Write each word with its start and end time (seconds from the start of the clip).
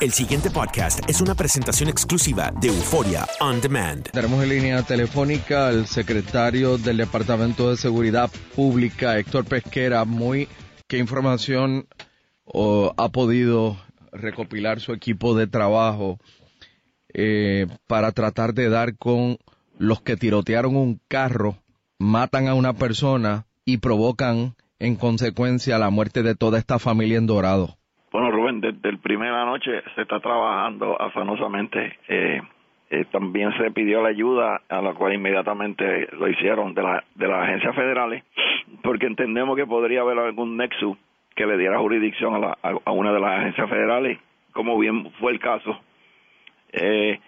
El 0.00 0.12
siguiente 0.12 0.50
podcast 0.50 1.00
es 1.10 1.20
una 1.20 1.34
presentación 1.34 1.90
exclusiva 1.90 2.50
de 2.58 2.68
Euforia 2.68 3.26
On 3.38 3.60
Demand. 3.60 4.10
Tenemos 4.10 4.42
en 4.42 4.48
línea 4.48 4.82
telefónica 4.82 5.68
al 5.68 5.86
secretario 5.86 6.78
del 6.78 6.96
Departamento 6.96 7.68
de 7.68 7.76
Seguridad 7.76 8.30
Pública, 8.56 9.18
Héctor 9.18 9.44
Pesquera. 9.44 10.06
Muy, 10.06 10.48
¿Qué 10.86 10.96
información 10.96 11.86
ha 12.96 13.08
podido 13.10 13.76
recopilar 14.10 14.80
su 14.80 14.94
equipo 14.94 15.36
de 15.36 15.46
trabajo 15.46 16.18
eh, 17.12 17.66
para 17.86 18.12
tratar 18.12 18.54
de 18.54 18.70
dar 18.70 18.96
con 18.96 19.36
los 19.76 20.00
que 20.00 20.16
tirotearon 20.16 20.76
un 20.76 20.98
carro, 21.08 21.58
matan 21.98 22.48
a 22.48 22.54
una 22.54 22.72
persona 22.72 23.44
y 23.66 23.76
provocan 23.76 24.54
en 24.78 24.96
consecuencia 24.96 25.78
la 25.78 25.90
muerte 25.90 26.22
de 26.22 26.34
toda 26.34 26.58
esta 26.58 26.78
familia 26.78 27.18
en 27.18 27.26
Dorado? 27.26 27.76
Bueno, 28.12 28.30
Rubén, 28.30 28.60
desde 28.60 28.88
el 28.88 28.98
primera 28.98 29.44
noche 29.44 29.82
se 29.94 30.02
está 30.02 30.18
trabajando 30.18 31.00
afanosamente. 31.00 31.98
Eh, 32.08 32.40
eh, 32.90 33.04
también 33.12 33.56
se 33.56 33.70
pidió 33.70 34.02
la 34.02 34.08
ayuda, 34.08 34.62
a 34.68 34.82
la 34.82 34.94
cual 34.94 35.14
inmediatamente 35.14 36.08
lo 36.12 36.28
hicieron 36.28 36.74
de, 36.74 36.82
la, 36.82 37.04
de 37.14 37.28
las 37.28 37.44
agencias 37.44 37.74
federales, 37.76 38.24
porque 38.82 39.06
entendemos 39.06 39.56
que 39.56 39.64
podría 39.64 40.00
haber 40.00 40.18
algún 40.18 40.56
nexo 40.56 40.98
que 41.36 41.46
le 41.46 41.56
diera 41.56 41.78
jurisdicción 41.78 42.34
a, 42.34 42.38
la, 42.40 42.58
a, 42.62 42.90
una 42.90 43.12
de 43.12 43.20
las 43.20 43.38
agencias 43.38 43.70
federales, 43.70 44.18
como 44.52 44.76
bien 44.76 45.12
fue 45.20 45.30
el 45.30 45.38
caso. 45.38 45.78
Eh, 46.72 47.20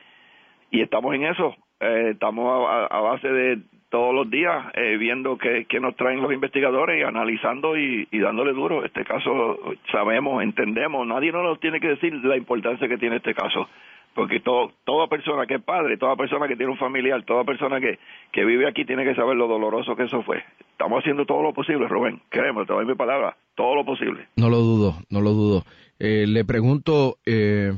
y 0.72 0.80
estamos 0.80 1.14
en 1.14 1.26
eso, 1.26 1.54
eh, 1.78 2.08
estamos 2.10 2.68
a, 2.68 2.86
a, 2.86 3.00
base 3.00 3.28
de 3.28 3.58
todos 3.92 4.14
los 4.14 4.30
días 4.30 4.72
eh, 4.72 4.96
viendo 4.96 5.36
qué, 5.36 5.66
nos 5.78 5.94
traen 5.96 6.22
los 6.22 6.32
investigadores 6.32 6.98
y 6.98 7.02
analizando 7.04 7.76
y, 7.76 8.06
dándole 8.10 8.54
duro. 8.54 8.86
Este 8.86 9.04
caso 9.04 9.58
sabemos, 9.92 10.42
entendemos, 10.42 11.06
nadie 11.06 11.30
nos 11.30 11.60
tiene 11.60 11.78
que 11.78 11.88
decir 11.88 12.14
la 12.24 12.38
importancia 12.38 12.88
que 12.88 12.96
tiene 12.96 13.16
este 13.16 13.34
caso, 13.34 13.68
porque 14.14 14.40
toda 14.40 15.06
persona 15.08 15.44
que 15.46 15.56
es 15.56 15.62
padre, 15.62 15.98
toda 15.98 16.16
persona 16.16 16.48
que 16.48 16.56
tiene 16.56 16.72
un 16.72 16.78
familiar, 16.78 17.22
toda 17.24 17.44
persona 17.44 17.80
que, 17.80 17.98
que 18.32 18.46
vive 18.46 18.66
aquí 18.66 18.86
tiene 18.86 19.04
que 19.04 19.14
saber 19.14 19.36
lo 19.36 19.46
doloroso 19.46 19.94
que 19.94 20.04
eso 20.04 20.22
fue. 20.22 20.42
Estamos 20.70 21.00
haciendo 21.00 21.26
todo 21.26 21.42
lo 21.42 21.52
posible, 21.52 21.86
Rubén, 21.86 22.18
créeme, 22.30 22.64
te 22.64 22.72
doy 22.72 22.86
mi 22.86 22.94
palabra, 22.94 23.36
todo 23.54 23.74
lo 23.74 23.84
posible. 23.84 24.26
No 24.36 24.48
lo 24.48 24.56
dudo, 24.56 24.94
no 25.10 25.20
lo 25.20 25.32
dudo. 25.32 25.64
Eh, 25.98 26.24
le 26.26 26.46
pregunto, 26.46 27.18
eh, 27.26 27.72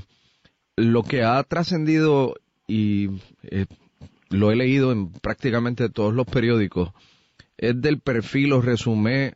lo 0.77 1.03
que 1.03 1.25
ha 1.25 1.43
trascendido 1.43 2.35
y 2.69 3.09
eh, 3.51 3.67
lo 4.31 4.51
he 4.51 4.57
leído 4.57 4.93
en 4.93 5.13
prácticamente 5.13 5.89
todos 5.89 6.15
los 6.15 6.27
periódicos, 6.27 6.93
es 7.57 7.81
del 7.81 8.01
perfil 8.01 8.53
o 8.53 8.61
resumen 8.61 9.33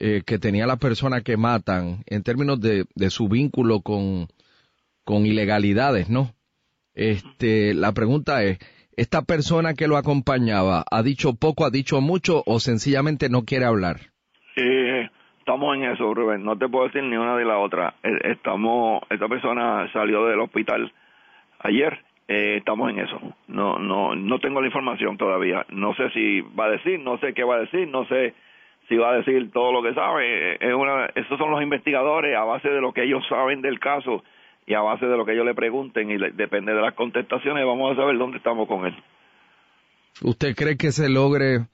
eh, 0.00 0.22
que 0.26 0.38
tenía 0.38 0.66
la 0.66 0.76
persona 0.76 1.20
que 1.20 1.36
matan 1.36 2.02
en 2.06 2.22
términos 2.22 2.60
de, 2.60 2.84
de 2.94 3.10
su 3.10 3.28
vínculo 3.28 3.80
con, 3.80 4.26
con, 5.04 5.26
ilegalidades, 5.26 6.10
¿no? 6.10 6.30
Este, 6.94 7.74
la 7.74 7.92
pregunta 7.92 8.42
es, 8.42 8.58
¿esta 8.96 9.22
persona 9.22 9.74
que 9.74 9.88
lo 9.88 9.96
acompañaba 9.96 10.84
ha 10.90 11.02
dicho 11.02 11.34
poco, 11.34 11.64
ha 11.64 11.70
dicho 11.70 12.00
mucho 12.00 12.42
o 12.46 12.58
sencillamente 12.60 13.28
no 13.28 13.44
quiere 13.44 13.66
hablar? 13.66 13.96
Eh, 14.56 15.08
estamos 15.38 15.76
en 15.76 15.84
eso, 15.84 16.12
Rubén, 16.14 16.44
no 16.44 16.56
te 16.56 16.68
puedo 16.68 16.86
decir 16.86 17.02
ni 17.02 17.16
una 17.16 17.36
ni 17.36 17.44
la 17.44 17.58
otra. 17.58 17.94
Estamos, 18.02 19.02
esta 19.10 19.28
persona 19.28 19.90
salió 19.92 20.26
del 20.26 20.40
hospital 20.40 20.92
ayer 21.60 21.98
eh, 22.28 22.56
estamos 22.58 22.90
en 22.90 23.00
eso. 23.00 23.20
No, 23.48 23.78
no, 23.78 24.14
no 24.14 24.38
tengo 24.38 24.60
la 24.60 24.66
información 24.66 25.16
todavía. 25.16 25.66
No 25.70 25.94
sé 25.94 26.10
si 26.10 26.40
va 26.40 26.66
a 26.66 26.70
decir, 26.70 27.00
no 27.00 27.18
sé 27.18 27.34
qué 27.34 27.44
va 27.44 27.56
a 27.56 27.60
decir, 27.60 27.88
no 27.88 28.06
sé 28.06 28.34
si 28.88 28.96
va 28.96 29.10
a 29.10 29.16
decir 29.16 29.50
todo 29.52 29.72
lo 29.72 29.82
que 29.82 29.94
sabe. 29.94 30.54
Es 30.54 30.74
una, 30.74 31.06
esos 31.14 31.38
son 31.38 31.50
los 31.50 31.62
investigadores 31.62 32.36
a 32.36 32.44
base 32.44 32.68
de 32.68 32.80
lo 32.80 32.92
que 32.92 33.04
ellos 33.04 33.24
saben 33.28 33.62
del 33.62 33.78
caso 33.78 34.22
y 34.66 34.74
a 34.74 34.80
base 34.80 35.06
de 35.06 35.16
lo 35.16 35.24
que 35.24 35.32
ellos 35.32 35.44
le 35.44 35.54
pregunten 35.54 36.10
y 36.10 36.18
le, 36.18 36.30
depende 36.30 36.72
de 36.72 36.80
las 36.80 36.94
contestaciones 36.94 37.66
vamos 37.66 37.92
a 37.92 37.96
saber 37.96 38.16
dónde 38.18 38.38
estamos 38.38 38.66
con 38.66 38.86
él. 38.86 38.94
¿Usted 40.22 40.54
cree 40.54 40.76
que 40.76 40.92
se 40.92 41.08
logre 41.08 41.66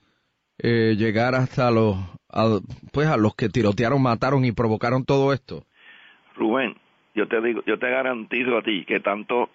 eh, 0.57 0.95
llegar 0.97 1.35
hasta 1.35 1.71
los, 1.71 1.95
a, 2.29 2.59
pues 2.91 3.07
a 3.07 3.17
los 3.17 3.35
que 3.35 3.49
tirotearon, 3.49 4.01
mataron 4.01 4.43
y 4.45 4.51
provocaron 4.51 5.05
todo 5.05 5.31
esto? 5.31 5.63
Rubén, 6.35 6.75
yo 7.13 7.27
te 7.27 7.41
digo, 7.41 7.61
yo 7.65 7.77
te 7.77 7.89
garantizo 7.89 8.57
a 8.57 8.61
ti 8.61 8.85
que 8.85 8.99
tanto 8.99 9.49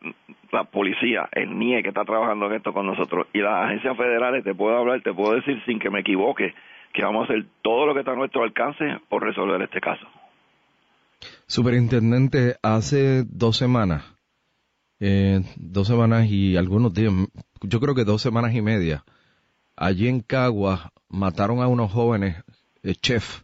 la 0.53 0.65
policía, 0.65 1.29
el 1.33 1.59
NIE 1.59 1.83
que 1.83 1.89
está 1.89 2.05
trabajando 2.05 2.47
en 2.47 2.55
esto 2.55 2.73
con 2.73 2.87
nosotros 2.87 3.27
y 3.33 3.39
las 3.39 3.67
agencias 3.67 3.97
federales, 3.97 4.45
te 4.45 4.55
puedo 4.55 4.77
hablar, 4.77 5.03
te 5.03 5.13
puedo 5.13 5.35
decir 5.35 5.63
sin 5.65 5.79
que 5.79 5.91
me 5.91 6.01
equivoque, 6.01 6.55
que 6.93 7.03
vamos 7.03 7.23
a 7.23 7.33
hacer 7.33 7.47
todo 7.63 7.87
lo 7.87 7.95
que 7.95 8.01
está 8.01 8.13
a 8.13 8.17
nuestro 8.17 8.43
alcance 8.43 8.85
por 9.09 9.23
resolver 9.23 9.61
este 9.63 9.81
caso. 9.81 10.07
Superintendente, 11.47 12.57
hace 12.63 13.25
dos 13.25 13.57
semanas, 13.57 14.05
eh, 15.01 15.41
dos 15.57 15.87
semanas 15.87 16.27
y 16.31 16.57
algunos 16.57 16.93
días, 16.93 17.13
yo 17.63 17.81
creo 17.81 17.95
que 17.95 18.05
dos 18.05 18.21
semanas 18.21 18.55
y 18.55 18.63
media, 18.63 19.05
allí 19.77 20.09
en 20.09 20.21
Cagua 20.21 20.93
mataron 21.09 21.61
a 21.61 21.69
unos 21.69 21.93
jóvenes, 21.93 22.43
eh, 22.83 22.95
chef, 22.95 23.43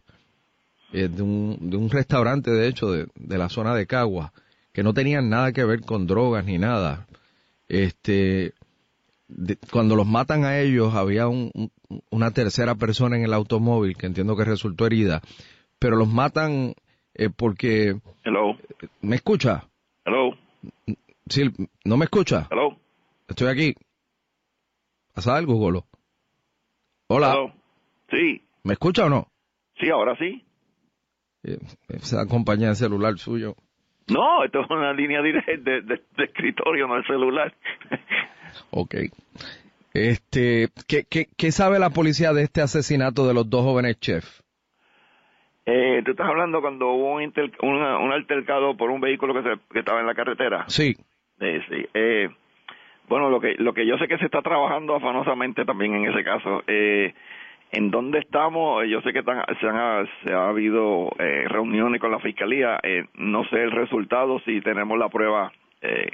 eh, 0.92 1.08
de, 1.08 1.22
un, 1.22 1.58
de 1.60 1.76
un 1.76 1.90
restaurante, 1.90 2.50
de 2.50 2.68
hecho, 2.68 2.90
de, 2.90 3.08
de 3.14 3.38
la 3.38 3.48
zona 3.48 3.74
de 3.74 3.86
Cagua, 3.86 4.32
que 4.72 4.82
no 4.82 4.94
tenían 4.94 5.28
nada 5.28 5.52
que 5.52 5.64
ver 5.64 5.80
con 5.82 6.06
drogas 6.06 6.44
ni 6.44 6.58
nada. 6.58 7.06
Este, 7.68 8.52
de, 9.28 9.56
cuando 9.70 9.96
los 9.96 10.06
matan 10.06 10.44
a 10.44 10.60
ellos, 10.60 10.94
había 10.94 11.28
un, 11.28 11.50
un, 11.54 11.70
una 12.10 12.30
tercera 12.30 12.74
persona 12.74 13.16
en 13.16 13.24
el 13.24 13.32
automóvil 13.32 13.96
que 13.96 14.06
entiendo 14.06 14.36
que 14.36 14.44
resultó 14.44 14.86
herida, 14.86 15.22
pero 15.78 15.96
los 15.96 16.08
matan 16.08 16.74
eh, 17.14 17.30
porque... 17.34 18.00
Hello. 18.24 18.56
¿Me 19.00 19.16
escucha? 19.16 19.68
Hello. 20.04 20.36
Sí, 21.28 21.50
¿no 21.84 21.96
me 21.96 22.04
escucha? 22.04 22.48
Hello. 22.50 22.76
Estoy 23.28 23.48
aquí. 23.48 23.74
¿Pasa 25.14 25.36
algo, 25.36 25.54
Golo? 25.54 25.86
Hola. 27.08 27.32
Hello. 27.32 27.52
Sí. 28.10 28.42
¿Me 28.62 28.74
escucha 28.74 29.06
o 29.06 29.08
no? 29.08 29.28
Sí, 29.78 29.88
ahora 29.90 30.16
sí. 30.18 30.44
Esa 31.88 32.26
compañía 32.26 32.68
de 32.68 32.74
celular 32.74 33.18
suyo. 33.18 33.54
No, 34.08 34.44
esto 34.44 34.60
es 34.60 34.70
una 34.70 34.92
línea 34.92 35.22
directa 35.22 35.52
de, 35.52 35.82
de, 35.82 36.00
de 36.16 36.24
escritorio, 36.24 36.86
no 36.86 36.96
el 36.96 37.06
celular. 37.06 37.54
ok. 38.70 38.94
Este, 39.94 40.68
¿qué, 40.88 41.04
qué, 41.08 41.26
¿Qué 41.36 41.52
sabe 41.52 41.78
la 41.78 41.90
policía 41.90 42.32
de 42.32 42.42
este 42.42 42.62
asesinato 42.62 43.26
de 43.26 43.34
los 43.34 43.48
dos 43.48 43.62
jóvenes 43.62 44.00
chefs? 44.00 44.42
Eh, 45.64 46.02
tú 46.04 46.12
estás 46.12 46.28
hablando 46.28 46.60
cuando 46.60 46.88
hubo 46.88 47.14
un, 47.14 47.22
inter, 47.22 47.52
un, 47.62 47.74
un 47.74 48.12
altercado 48.12 48.76
por 48.76 48.90
un 48.90 49.00
vehículo 49.00 49.34
que, 49.34 49.42
se, 49.42 49.56
que, 49.72 49.78
estaba 49.80 50.00
en 50.00 50.06
la 50.06 50.14
carretera. 50.14 50.64
Sí. 50.68 50.96
Eh, 51.40 51.60
sí. 51.68 51.86
Eh, 51.94 52.28
bueno, 53.08 53.30
lo 53.30 53.40
que 53.40 53.54
lo 53.58 53.74
que 53.74 53.86
yo 53.86 53.96
sé 53.98 54.08
que 54.08 54.18
se 54.18 54.24
está 54.24 54.42
trabajando 54.42 54.96
afanosamente 54.96 55.64
también 55.64 55.94
en 55.94 56.10
ese 56.10 56.24
caso. 56.24 56.62
Eh, 56.66 57.14
en 57.72 57.90
dónde 57.90 58.18
estamos, 58.18 58.86
yo 58.86 59.00
sé 59.00 59.14
que 59.14 59.20
están, 59.20 59.42
se, 59.58 59.66
han, 59.66 60.06
habido 60.34 61.10
eh, 61.18 61.46
reuniones 61.48 62.00
con 62.00 62.10
la 62.10 62.18
fiscalía. 62.18 62.78
Eh, 62.82 63.06
no 63.14 63.44
sé 63.44 63.62
el 63.62 63.70
resultado 63.70 64.38
si 64.40 64.60
tenemos 64.60 64.98
la 64.98 65.08
prueba 65.08 65.50
eh, 65.80 66.10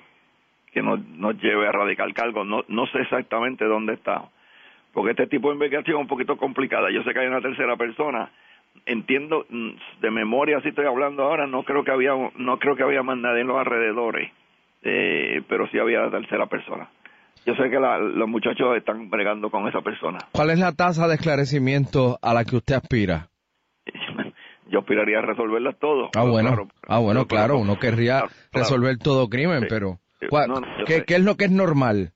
que 0.72 0.80
nos, 0.82 1.00
nos 1.00 1.34
lleve 1.42 1.66
a 1.66 1.72
radicar 1.72 2.14
cargo. 2.14 2.44
No, 2.44 2.64
no 2.68 2.86
sé 2.86 3.00
exactamente 3.00 3.64
dónde 3.64 3.94
está. 3.94 4.22
Porque 4.92 5.10
este 5.10 5.26
tipo 5.26 5.48
de 5.48 5.54
investigación 5.54 5.96
es 5.96 6.02
un 6.02 6.08
poquito 6.08 6.36
complicada. 6.36 6.90
Yo 6.90 7.02
sé 7.02 7.12
que 7.12 7.20
hay 7.20 7.26
una 7.26 7.40
tercera 7.40 7.76
persona 7.76 8.30
entiendo 8.86 9.44
mm, 9.48 9.70
de 10.00 10.10
memoria 10.10 10.60
si 10.60 10.68
estoy 10.68 10.86
hablando 10.86 11.24
ahora 11.24 11.48
no 11.48 11.64
creo 11.64 11.82
que 11.82 11.90
había 11.90 12.12
no 12.36 12.58
creo 12.58 12.76
que 12.76 12.84
había 12.84 13.02
más 13.02 13.16
en 13.16 13.46
los 13.46 13.58
alrededores 13.58 14.30
eh, 14.82 15.42
pero 15.48 15.66
sí 15.68 15.78
había 15.78 16.02
la 16.02 16.10
tercera 16.10 16.46
persona 16.46 16.88
yo 17.46 17.54
sé 17.54 17.70
que 17.70 17.78
la, 17.78 17.98
los 17.98 18.28
muchachos 18.28 18.76
están 18.76 19.10
bregando 19.10 19.50
con 19.50 19.66
esa 19.68 19.80
persona 19.80 20.18
¿cuál 20.32 20.50
es 20.50 20.58
la 20.58 20.72
tasa 20.72 21.08
de 21.08 21.14
esclarecimiento 21.14 22.18
a 22.22 22.34
la 22.34 22.44
que 22.44 22.56
usted 22.56 22.76
aspira? 22.76 23.28
yo 24.70 24.80
aspiraría 24.80 25.18
a 25.18 25.22
resolverlas 25.22 25.78
todo 25.78 26.10
ah 26.16 26.24
bueno 26.24 26.48
claro, 26.50 26.68
ah 26.86 26.98
bueno 26.98 27.26
claro 27.26 27.58
uno 27.58 27.78
querría 27.78 28.20
claro, 28.20 28.34
resolver 28.52 28.98
todo 28.98 29.28
crimen 29.28 29.60
sí, 29.60 29.66
pero 29.68 29.98
no, 30.20 30.46
no, 30.46 30.66
¿qué, 30.86 31.04
¿qué 31.04 31.14
es 31.14 31.24
lo 31.24 31.36
que 31.36 31.44
es 31.44 31.50
normal? 31.50 32.12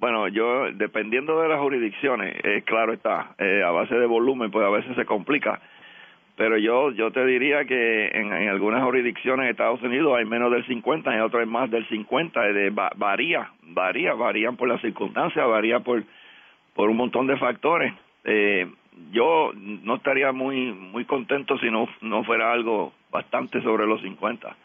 Bueno, 0.00 0.28
yo, 0.28 0.72
dependiendo 0.72 1.38
de 1.42 1.48
las 1.48 1.60
jurisdicciones, 1.60 2.34
eh, 2.42 2.62
claro 2.64 2.94
está, 2.94 3.34
eh, 3.38 3.62
a 3.62 3.70
base 3.70 3.94
de 3.94 4.06
volumen, 4.06 4.50
pues 4.50 4.66
a 4.66 4.70
veces 4.70 4.96
se 4.96 5.04
complica. 5.04 5.60
Pero 6.40 6.56
yo 6.56 6.90
yo 6.92 7.10
te 7.10 7.26
diría 7.26 7.66
que 7.66 8.06
en, 8.14 8.32
algunas 8.48 8.82
jurisdicciones 8.82 9.44
de 9.44 9.50
Estados 9.50 9.82
Unidos 9.82 10.16
hay 10.16 10.24
menos 10.24 10.50
del 10.50 10.66
50, 10.66 11.14
en 11.14 11.20
otras 11.20 11.42
hay 11.42 11.46
más 11.46 11.70
del 11.70 11.86
50, 11.86 12.40
de, 12.40 12.70
va, 12.70 12.90
varía, 12.96 13.50
varía, 13.62 14.14
varían 14.14 14.56
por 14.56 14.66
las 14.66 14.80
circunstancias, 14.80 15.46
varía 15.46 15.80
por, 15.80 16.02
por 16.74 16.88
un 16.88 16.96
montón 16.96 17.26
de 17.26 17.36
factores. 17.36 17.92
Eh, 18.24 18.66
yo 19.12 19.52
no 19.54 19.96
estaría 19.96 20.32
muy 20.32 20.72
muy 20.72 21.04
contento 21.04 21.58
si 21.58 21.70
no, 21.70 21.86
no 22.00 22.24
fuera 22.24 22.50
algo 22.50 22.94
bastante 23.10 23.60
sobre 23.60 23.86
los 23.86 24.00
50 24.00 24.56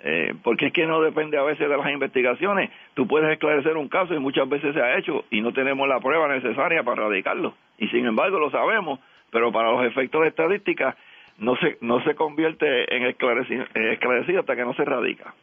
eh, 0.00 0.34
porque 0.42 0.66
es 0.66 0.72
que 0.74 0.84
no 0.84 1.00
depende 1.00 1.38
a 1.38 1.44
veces 1.44 1.66
de 1.66 1.78
las 1.78 1.90
investigaciones. 1.90 2.68
Tú 2.92 3.06
puedes 3.06 3.32
esclarecer 3.32 3.78
un 3.78 3.88
caso 3.88 4.12
y 4.12 4.18
muchas 4.18 4.46
veces 4.50 4.74
se 4.74 4.82
ha 4.82 4.98
hecho 4.98 5.24
y 5.30 5.40
no 5.40 5.54
tenemos 5.54 5.88
la 5.88 5.98
prueba 5.98 6.28
necesaria 6.28 6.82
para 6.82 7.04
radicarlo. 7.04 7.54
Y 7.78 7.88
sin 7.88 8.04
embargo 8.04 8.38
lo 8.38 8.50
sabemos, 8.50 9.00
pero 9.30 9.50
para 9.50 9.72
los 9.72 9.86
efectos 9.86 10.20
de 10.20 10.28
estadística 10.28 10.94
no 11.38 11.56
se, 11.56 11.78
no 11.80 12.02
se 12.04 12.14
convierte 12.14 12.94
en 12.94 13.04
esclarecido, 13.04 13.64
esclarecido 13.74 14.40
hasta 14.40 14.56
que 14.56 14.64
no 14.64 14.74
se 14.74 14.84
radica. 14.84 15.34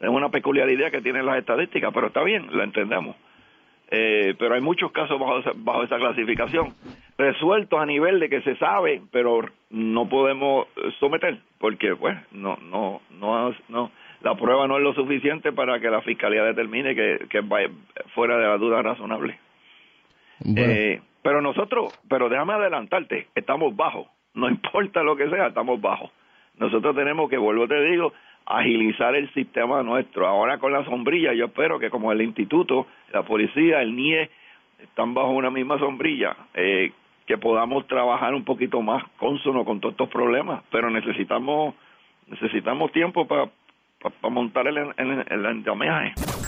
Es 0.00 0.08
una 0.08 0.30
peculiaridad 0.30 0.90
que 0.90 1.00
tienen 1.00 1.24
las 1.24 1.38
estadísticas, 1.38 1.92
pero 1.94 2.08
está 2.08 2.22
bien, 2.22 2.48
la 2.56 2.64
entendemos. 2.64 3.16
Eh, 3.90 4.34
pero 4.38 4.54
hay 4.54 4.60
muchos 4.60 4.90
casos 4.90 5.18
bajo 5.18 5.38
esa, 5.38 5.52
bajo 5.54 5.84
esa 5.84 5.96
clasificación, 5.96 6.74
resueltos 7.16 7.80
a 7.80 7.86
nivel 7.86 8.18
de 8.18 8.28
que 8.28 8.42
se 8.42 8.56
sabe, 8.56 9.00
pero 9.12 9.42
no 9.70 10.08
podemos 10.08 10.66
someter, 10.98 11.38
porque 11.58 11.94
pues 11.94 12.16
no, 12.32 12.58
no, 12.62 13.00
no, 13.10 13.54
no, 13.68 13.90
la 14.22 14.34
prueba 14.34 14.66
no 14.66 14.76
es 14.76 14.82
lo 14.82 14.92
suficiente 14.92 15.52
para 15.52 15.78
que 15.78 15.88
la 15.88 16.02
fiscalía 16.02 16.42
determine 16.42 16.96
que, 16.96 17.26
que 17.30 17.40
vaya 17.40 17.70
fuera 18.14 18.36
de 18.38 18.46
la 18.46 18.58
duda 18.58 18.82
razonable. 18.82 19.38
Bueno. 20.40 20.72
Eh, 20.72 21.00
pero 21.22 21.40
nosotros, 21.40 21.96
pero 22.08 22.28
déjame 22.28 22.54
adelantarte, 22.54 23.28
estamos 23.36 23.74
bajos, 23.74 24.08
no 24.40 24.48
importa 24.48 25.02
lo 25.02 25.16
que 25.16 25.28
sea, 25.28 25.48
estamos 25.48 25.80
bajos. 25.80 26.10
Nosotros 26.58 26.94
tenemos 26.94 27.28
que, 27.28 27.36
vuelvo 27.36 27.66
te 27.66 27.80
digo, 27.82 28.12
agilizar 28.46 29.14
el 29.14 29.32
sistema 29.34 29.82
nuestro. 29.82 30.26
Ahora 30.26 30.58
con 30.58 30.72
la 30.72 30.84
sombrilla, 30.84 31.34
yo 31.34 31.46
espero 31.46 31.78
que 31.78 31.90
como 31.90 32.12
el 32.12 32.22
instituto, 32.22 32.86
la 33.12 33.22
policía, 33.22 33.82
el 33.82 33.94
NIE, 33.94 34.30
están 34.82 35.14
bajo 35.14 35.30
una 35.30 35.50
misma 35.50 35.78
sombrilla, 35.78 36.36
eh, 36.54 36.92
que 37.26 37.38
podamos 37.38 37.86
trabajar 37.88 38.34
un 38.34 38.44
poquito 38.44 38.80
más 38.82 39.02
consono 39.16 39.64
con 39.64 39.80
todos 39.80 39.92
estos 39.92 40.08
problemas, 40.08 40.62
pero 40.70 40.90
necesitamos 40.90 41.74
necesitamos 42.28 42.92
tiempo 42.92 43.26
para 43.26 43.50
para 44.00 44.34
montar 44.34 44.66
el, 44.68 44.76
el, 44.78 45.24
el. 45.28 46.45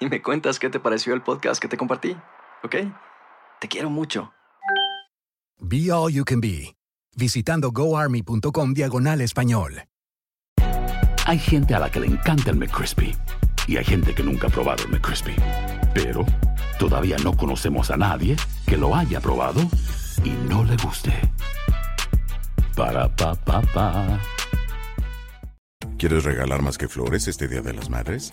y 0.00 0.08
me 0.08 0.22
cuentas 0.22 0.58
qué 0.58 0.70
te 0.70 0.80
pareció 0.80 1.14
el 1.14 1.22
podcast 1.22 1.60
que 1.60 1.68
te 1.68 1.76
compartí, 1.76 2.16
¿ok? 2.62 2.76
Te 3.60 3.68
quiero 3.68 3.90
mucho. 3.90 4.32
Be 5.60 5.90
All 5.90 6.12
You 6.12 6.24
Can 6.24 6.40
Be, 6.40 6.76
visitando 7.16 7.70
goarmy.com 7.72 8.74
diagonal 8.74 9.20
español. 9.20 9.82
Hay 11.26 11.38
gente 11.38 11.74
a 11.74 11.78
la 11.78 11.90
que 11.90 12.00
le 12.00 12.06
encanta 12.06 12.50
el 12.50 12.56
McCrispy 12.56 13.14
y 13.66 13.76
hay 13.76 13.84
gente 13.84 14.14
que 14.14 14.22
nunca 14.22 14.46
ha 14.46 14.50
probado 14.50 14.84
el 14.84 14.90
McCrispy. 14.90 15.34
Pero 15.92 16.24
todavía 16.78 17.16
no 17.22 17.36
conocemos 17.36 17.90
a 17.90 17.96
nadie 17.96 18.36
que 18.66 18.76
lo 18.76 18.94
haya 18.94 19.20
probado 19.20 19.60
y 20.24 20.30
no 20.48 20.64
le 20.64 20.76
guste. 20.76 21.12
Para, 22.74 23.14
pa, 23.14 23.34
pa, 23.34 23.60
pa. 23.60 24.20
¿Quieres 25.98 26.24
regalar 26.24 26.62
más 26.62 26.78
que 26.78 26.88
flores 26.88 27.26
este 27.26 27.48
Día 27.48 27.60
de 27.60 27.72
las 27.74 27.90
Madres? 27.90 28.32